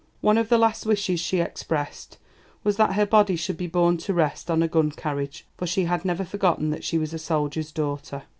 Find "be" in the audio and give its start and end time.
3.55-3.67